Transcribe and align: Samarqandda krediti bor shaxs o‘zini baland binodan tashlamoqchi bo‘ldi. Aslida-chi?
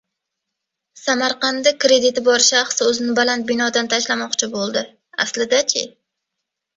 Samarqandda 0.99 1.73
krediti 1.83 2.23
bor 2.27 2.43
shaxs 2.45 2.81
o‘zini 2.85 3.15
baland 3.19 3.45
binodan 3.51 3.91
tashlamoqchi 3.91 4.49
bo‘ldi. 4.55 4.83
Aslida-chi? 5.27 5.85